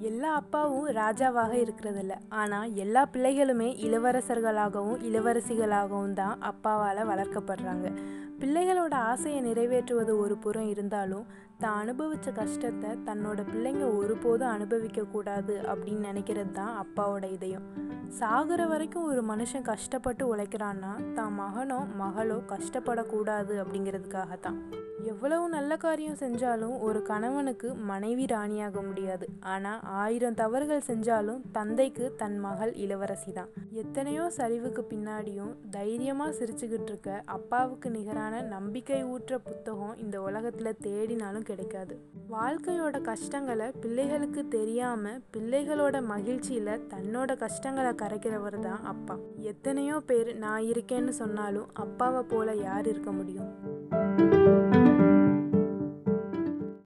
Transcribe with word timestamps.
எல்லா 0.00 0.34
அப்பாவும் 0.34 0.88
ராஜாவாக 0.88 1.52
இருக்கிறதில்ல. 1.52 2.12
ஆனால் 2.28 2.74
எல்லா 2.74 3.08
பிள்ளைகளுமே 3.12 3.68
இளவரசர்களாகவும் 3.86 5.00
இளவரசிகளாகவும் 5.02 6.12
தான் 6.12 6.38
அப்பாவால் 6.42 7.08
வளர்க்கப்படுறாங்க. 7.08 7.88
பிள்ளைகளோட 8.40 8.94
ஆசையை 8.94 9.52
நிறைவேற்றுவது 9.52 10.18
ஒரு 10.18 10.36
புறம் 10.36 10.68
இருந்தாலும் 10.68 11.26
தான் 11.60 11.78
அனுபவித்த 11.82 12.28
கஷ்டத்தை 12.32 12.90
தன்னோட 13.08 13.40
பிள்ளைங்க 13.50 13.84
ஒருபோதும் 13.98 14.52
அனுபவிக்கக்கூடாது 14.56 15.54
அப்படின்னு 15.72 16.08
நினைக்கிறது 16.10 16.52
தான் 16.52 16.74
அப்பாவோட 16.82 17.24
இதயம். 17.36 17.66
சாகுற 18.18 18.60
வரைக்கும் 18.68 19.08
ஒரு 19.10 19.22
மனுஷன் 19.22 19.68
கஷ்டப்பட்டு 19.72 20.24
உழைக்கிறான்னா 20.32 20.92
தான் 21.14 21.34
மகனோ 21.40 21.80
மகளோ 22.02 22.38
கஷ்டப்படக்கூடாது 22.52 23.54
அப்படிங்கிறதுக்காக 23.64 24.40
தான் 24.40 24.60
எவ்வளவு 25.10 25.44
நல்ல 25.48 25.72
காரியம் 25.76 26.18
செஞ்சாலும் 26.22 26.74
ஒரு 26.86 27.00
கணவனுக்கு 27.02 27.68
மனைவி 27.90 28.24
ராணியாக 28.26 28.80
முடியாது. 28.80 29.26
ஆனால் 29.52 29.80
ஆயிரம் 30.00 30.36
தவறுகள் 30.40 30.84
செஞ்சாலும் 30.88 31.44
தந்தைக்கு 31.52 32.04
தன் 32.16 32.36
மகள் 32.38 32.72
இளவரசி 32.74 33.32
தான். 33.32 33.48
எத்தனையோ 33.72 34.24
சரிவுக்கு 34.38 34.82
பின்னாடியும் 34.90 35.54
தைரியமாக 35.70 36.36
சிரிச்சுக்கிட்டு 36.40 36.92
இருக்க 36.92 37.22
அப்பாவுக்கு 37.36 37.90
நிகரான 37.90 38.42
நம்பிக்கை 38.54 39.00
ஊற்ற 39.14 39.38
புத்தகம் 39.48 39.96
இந்த 39.96 40.18
உலகத்தில் 40.22 40.80
தேடினாலும் 40.82 41.48
கிடைக்காது. 41.50 41.94
வாழ்க்கையோட 42.32 42.96
கஷ்டங்களை 43.10 43.68
பிள்ளைகளுக்கு 43.82 44.42
தெரியாம 44.56 45.12
பிள்ளைகளோட 45.36 45.96
மகிழ்ச்சியில 46.12 46.78
தன்னோட 46.92 47.36
கஷ்டங்களை 47.44 47.92
கரைக்கிறவர் 48.02 48.58
தான் 48.68 48.84
அப்பா. 48.92 49.16
எத்தனையோ 49.50 49.98
பேர் 50.10 50.30
நான் 50.44 50.68
இருக்கேன்னு 50.72 51.14
சொன்னாலும் 51.22 51.68
அப்பாவை 51.84 52.22
போல 52.32 52.54
யார் 52.66 52.88
இருக்க 52.88 53.12
முடியும்? 53.12 53.50